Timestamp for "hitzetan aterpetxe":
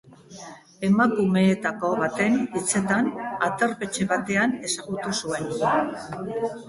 2.59-4.09